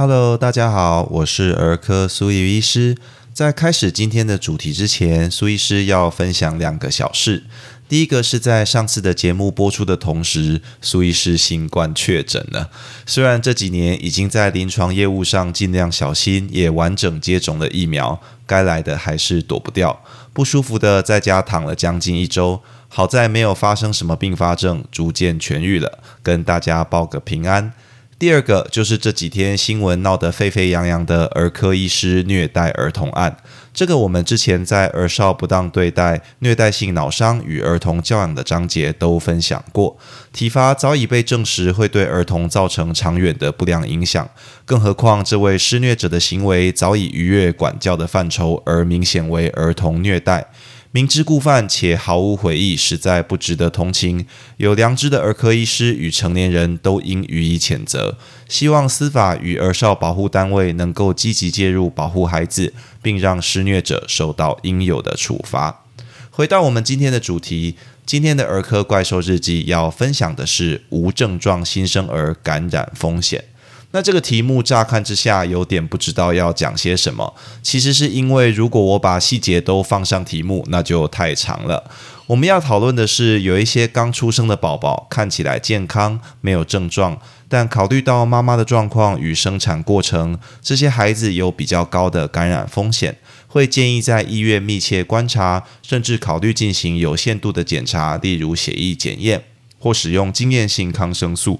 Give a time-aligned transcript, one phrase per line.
[0.00, 2.96] Hello，大家好，我是儿科苏怡医师。
[3.34, 7.44] 在开始今天的主题之前，苏医师要分享两个小事。
[7.86, 12.70] 第一个是在上次的节目播出的同时，苏医师新冠确诊了。
[13.04, 20.02] 虽然这几年已经在临床业务上尽量小心，也完整接种了疫苗，该来的还是躲不掉。
[20.32, 27.74] 不舒服的在家躺了将近一周，好在没有发生什么并发症，逐渐痊愈了，跟大家报个平安。
[28.20, 33.34] 第二个就是这几天新闻闹得沸沸扬扬的儿科医师虐待儿童案，
[33.72, 39.96] 这个我们之前在儿少不当对待、虐待性脑伤与儿童教养的章节都分享过。
[40.34, 44.28] 体罚早已被证实会对儿童造成长远的不良影响，
[44.66, 50.46] 更何况这位施虐者的行为早已逾越管教的范畴，而明显为儿童虐待。
[50.92, 54.26] 明知故犯且毫无悔意，实在不值得同情。
[54.56, 58.18] 有良知的儿科医师与成年人都应予以谴责。
[58.48, 65.84] 希望司法与儿少保护单位能够积极介入，保护孩子，并让施虐者受到应有的处罚。
[66.32, 73.44] 回到我们今天的主题，今天的儿科怪兽日记要分享的是无症状新生儿感染风险。
[73.92, 81.90] 那这个题目乍看之下有点不知道要讲些什么，其实是因为如果我把细节都放上题目，那就太长了。
[82.28, 87.18] 我们要讨论的是，有一些刚出生的宝宝看起来健康，没有症状，
[87.48, 93.18] 但考虑到妈妈的状况与生产过程，这些孩子有比较高的感染风险，
[93.48, 99.42] 会建议在医院密切观察，甚至考虑进行有限度的检查，例如血液检验
[99.80, 101.58] 或使用经验性抗生素。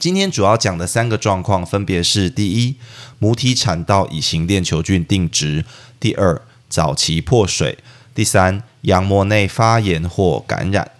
[0.00, 2.76] 今天主要讲的三个状况分别是：第一，
[3.18, 5.62] 母体产道乙型链球菌定植；
[6.00, 6.40] 第二，
[6.70, 7.76] 早期破水；
[8.14, 10.90] 第三，羊膜内发炎或感染。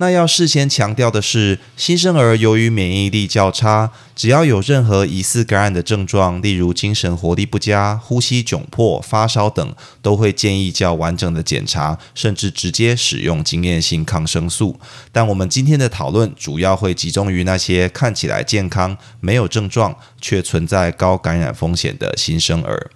[0.00, 14.80] 那要事先强调的是，新生儿由于免疫力较差，只要有任何疑似感染的症状，例如精神活力不佳、呼吸窘迫、发烧等，都会建议较完整的检查，甚至直接使用经验性抗生素。
[15.12, 22.90] 但我们今天的讨论主要会集中于那些看起来健康、没有症状，却存在高感染风险的新生儿。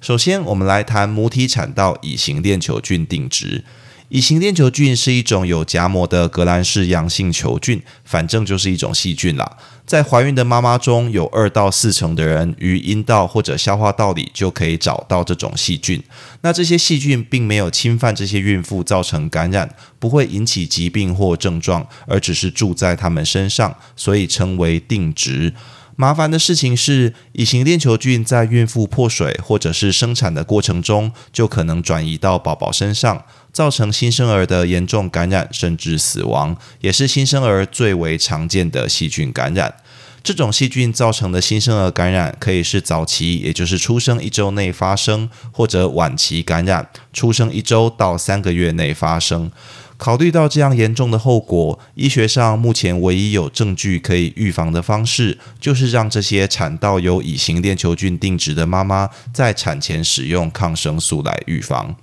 [0.00, 3.62] 首先，我们来谈母体产道乙型链球菌定植。
[4.10, 9.56] 乙型链球菌是一种有荚膜的革兰氏阳性球菌，反正就是一种细菌啦。
[9.86, 16.02] 在怀孕的妈妈中有二到四成的人于阴道或者消化道里就可以找到这种细菌。
[16.40, 25.54] 那这些细菌并没有侵犯这些孕妇造成感染，不会引起疾病或症状，而只是住在他们身上，所以称为定植。
[25.96, 39.74] 麻烦的事情是，乙型链球菌在孕妇破水或者是生产的过程中，就可能转移到宝宝身上，造成新生儿的严重感染甚至死亡，也是新生儿最为常见的细菌感染。
[40.22, 49.50] 这种细菌造成的新生儿感染，可以是早期，也就是出生一周内发生，或者晚期感染，出生一周到三个月内发生。
[49.96, 61.96] 考虑到这样严重的后果，医学上目前唯一有证据可以预防的方式，就是让这些产道有乙型链球菌定植的妈妈在产前使用抗生素来预防。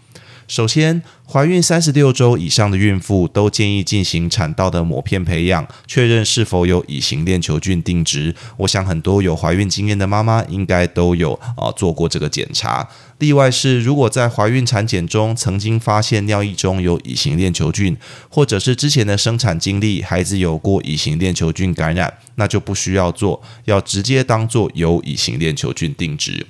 [0.48, 8.34] 首先，怀孕三十六周以上的孕妇都建议进行产道的膜片培养，确认是否有乙型链球菌定植。
[8.56, 12.88] 我想很多有怀孕经验的妈妈应该都有啊做过这个检查。
[13.20, 17.98] 例外是，如果在怀孕产检中曾经发现尿液中有乙型链球菌，
[18.30, 26.48] 或者是之前的生产经历孩子有过乙型链球菌感染，那就不需要做，要直接当做有乙型链球菌定植。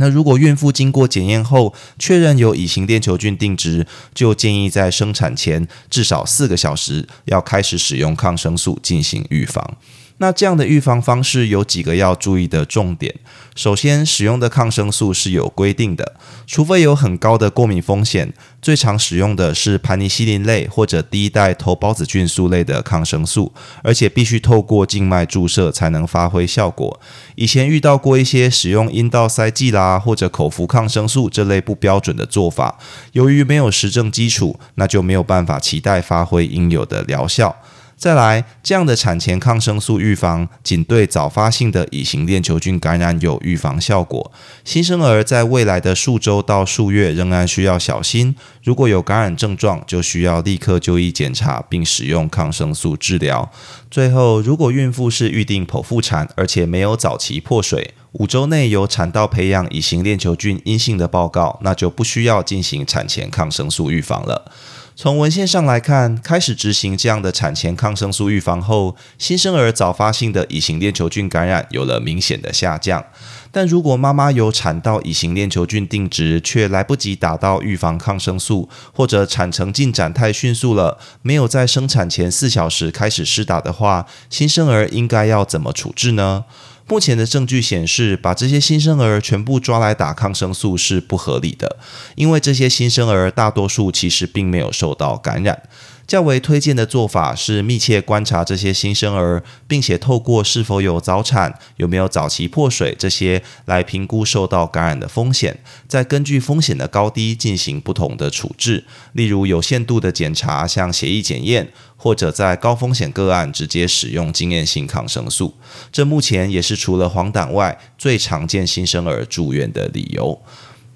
[0.00, 9.76] 那如果孕妇经过检验后确认有乙型链球菌定植，就建议在生产前至少四个小时要开始使用抗生素进行预防。
[10.20, 13.14] 那这样的预防方式有几个要注意的重点。
[13.56, 16.14] 首先，使用的抗生素是有规定的，
[16.46, 23.52] 除非有很高的过敏风险，最常使用的是盘尼西林类或者第一代头孢子菌素类的抗生素，
[23.82, 27.00] 而且必须透过静脉注射才能发挥效果。
[27.34, 32.78] 以前遇到过一些使用阴道塞剂啦或者口服抗生素这类不标准的做法，
[33.12, 37.56] 由于没有实证基础，那就没有办法期待发挥应有的疗效。
[38.00, 44.32] 再来，这样的产前抗生素预防仅对早发性的乙型链球菌感染有预防效果。
[44.64, 53.52] 新生儿在未来的数周到数月仍然需要小心，如果有感染症状，就需要立刻就医检查并使用抗生素治疗。
[53.90, 64.50] 最后，如果孕妇是预定剖腹产，而且没有早期破水，五周内有产道培养乙型链球菌阴性的报告，那就不需要进行产前抗生素预防了。
[64.96, 73.02] 从文献上来看，开始执行这样的产前抗生素预防后，新生儿早发性的乙型链球菌感染有了明显的下降。
[73.50, 86.44] 但如果妈妈有产道乙型链球菌定植，却来不及打到预防抗生素，或者产程进展太迅速了，没有在生产前四小时开始施打的话，新生儿应该要怎么处置呢？
[86.90, 91.78] 目前的证据显示，把这些新生儿全部抓来打抗生素是不合理的，
[92.16, 95.62] 因为这些新生儿大多数其实并没有受到感染。
[96.10, 108.82] 较为推荐的做法是密切观察这些新生儿，并且透过是否有早产、有没有早期破水这些来评估受到感染的风险，再根据风险的高低进行不同的处置。
[109.12, 115.54] 例如有限度的检查，像血液检验，或者在高风险个案直接使用经验性抗生素。
[115.92, 120.42] 这目前也是除了黄疸外最常见新生儿住院的理由。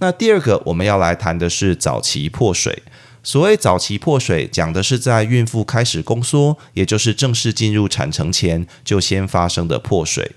[0.01, 2.83] 那第二个我们要来谈的是早期破水。
[3.27, 10.33] 所谓早期破水，讲的是在孕妇开始宫缩，也就是正式进入产程前就先发生的破水。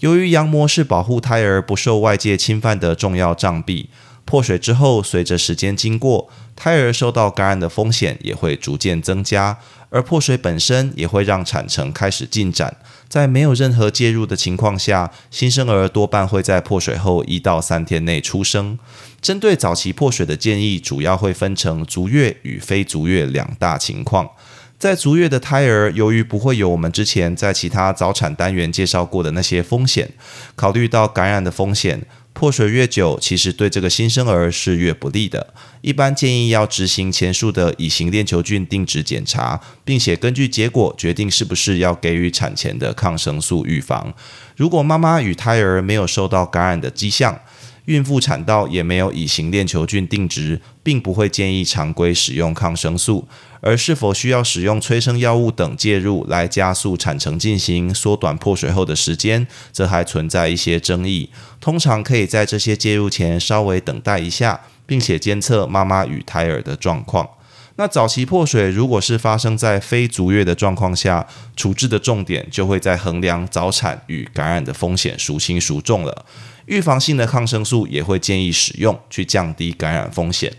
[0.00, 3.88] 由于羊膜是保护胎儿不受外界侵犯的重要障壁，
[4.26, 9.58] 破水之后，随着时间经过，胎儿受到感染的风险也会逐渐增加，
[9.90, 12.76] 而破水本身也会让产程开始进展。
[13.08, 18.78] 在没有任何介入的情况下，新生儿多半会在破水后一到三天内出生。
[19.22, 24.28] 针对早期破水的建议，主要会分成足月与非足月两大情况。
[24.78, 30.10] 在足月的胎儿，由于不会有我们之前在其他早产单元介绍过的那些风险，
[30.54, 32.04] 考虑到感染的风险，
[32.38, 35.54] 破水越久，其实对这个新生儿是越不利的。
[35.80, 44.12] 一般建议要执行前述的乙型链球菌定植检查，并且根据结果决定是不是要给予产前的抗生素预防。
[44.54, 47.40] 如果妈妈与胎儿没有受到感染的迹象，
[47.86, 53.26] 孕妇产道也没有乙型链球菌定植，并不会建议常规使用抗生素。
[53.62, 61.30] 而是否需要使用催生药物等介入来加速产程进行、缩短破水后的时间，则还存在一些争议。
[61.60, 67.28] 通常可以在这些介入前稍微等待一下，并且监测妈妈与胎儿的状况。
[67.78, 76.24] 那早期破水如果是发生在非足月的状况下，处置的重点就会在衡量早产与感染的风险孰轻孰重了。
[76.64, 80.50] 预防性的抗生素也会建议使用，去降低感染风险。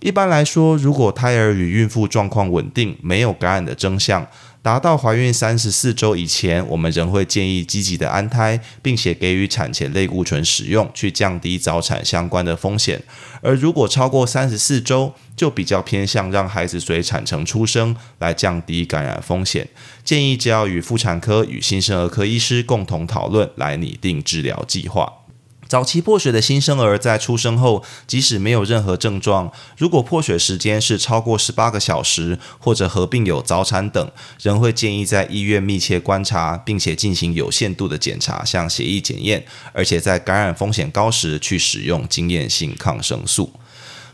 [0.00, 4.24] 一般来说，如果胎儿与孕妇状况稳定，没有感染的征象，
[4.68, 13.02] 达到怀孕三十四周以前，我们仍会建议积极的安胎，并且给予产前类固醇使用，去降低早产相关的风险。
[13.40, 19.66] 而如果超过三十四周，就比较偏向让孩子随产程出生，来降低感染风险。
[20.04, 25.10] 建议只要与妇产科与新生儿科医师共同讨论，来拟定治疗计划。
[25.68, 34.10] 早期破水的新生儿在出生后，即使没有任何症状，如果破水时间是超过十八个小时，或者合并有早产等，
[34.40, 39.44] 仍会建议在医院密切观察，并且进行有限度的检查，像血液检验，
[39.74, 43.52] 而且在感染风险高时去使用经验性抗生素。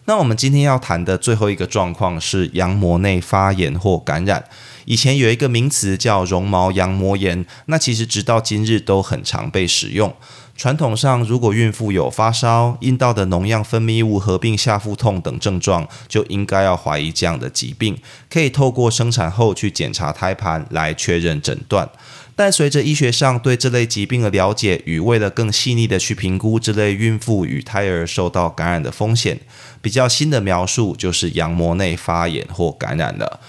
[0.06, 4.44] 那我们今天要谈的最后一个状况是羊膜内发炎或感染。
[4.84, 10.14] 以前有一个名词叫绒毛羊膜炎，那其实直到今日都很常被使用。
[10.56, 17.98] 传统上，如果孕妇有发烧、阴道的脓样分泌物合并下腹痛等症状，就应该要怀疑这样的疾病，
[18.30, 21.88] 可以透过生产后去检查胎盘来确认诊断。
[22.36, 29.40] 但随着医学上对这类疾病的了解与为了更细腻的去评估这类孕妇与胎儿受到感染的风险，
[29.82, 33.40] 比较新的描述就是羊膜内发炎或感染了。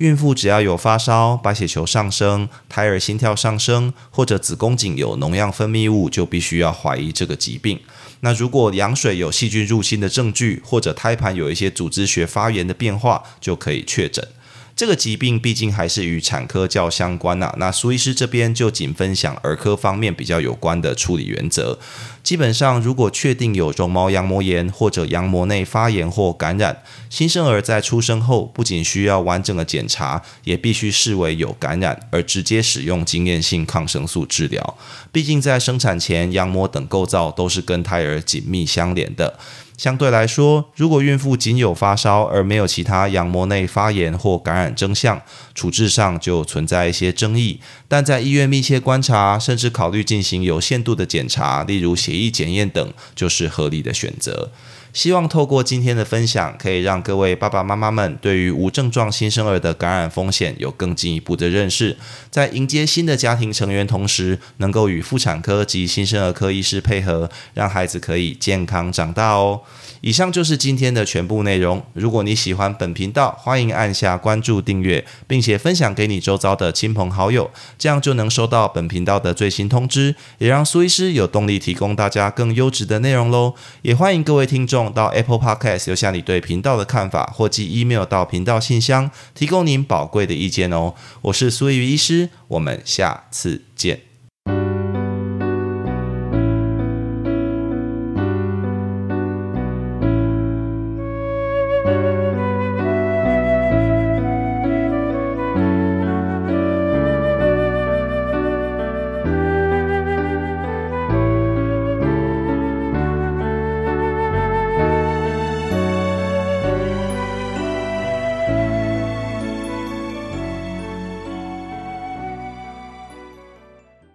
[0.00, 7.78] 孕妇只要有发烧、白血球上升、胎儿心跳上升，或者子宫颈有脓样分泌物，就必须要怀疑这个疾病。
[8.20, 14.26] 那如果羊水有细菌入侵的证据，或者胎盘有一些组织学发炎的变化，就可以确诊。
[14.74, 21.78] 这个疾病毕竟还是与产科较相关呐，那苏医师这边就仅分享儿科方面比较有关的处理原则。
[22.22, 34.78] 基本上，如果确定有绒毛羊膜炎或者羊膜内发炎或感染，新生儿在出生后不仅需要完整的检查，也必须视为有感染而直接使用经验性抗生素治疗。
[35.10, 39.38] 毕竟在生产前，羊膜等构造都是跟胎儿紧密相连的。
[39.80, 45.22] 相对来说，如果孕妇仅有发烧而没有其他羊膜内发炎或感染征象，
[45.54, 47.58] 处置上就存在一些争议。
[47.88, 54.52] 但在医院密切观察，甚至考虑进行有限度的检查，例如血液检验等，就是合理的选择。
[54.92, 61.96] 希望透过今天的分享，可以让各位爸爸妈妈们对于无症状新生儿的感染风险有更进一步的认识，
[62.30, 69.60] 在迎接新的家庭成员同时，能够与妇产科及新生儿科医师配合，让孩子可以健康长大哦。
[70.02, 71.84] 以上就是今天的全部内容。
[71.92, 83.54] 如果你喜欢本频道，欢迎按下关注、订阅，并且分享给你周遭的亲朋好友，这样就能收到本频道的最新通知，也让苏医师有动力提供大家更优质的内容喽。
[83.82, 90.94] 也欢迎各位听众到 Apple Podcast 留下你对频道的看法，或寄 email 到频道信箱，提供您宝贵的意见哦。
[91.22, 94.09] 我是苏玉医师，我们下次见。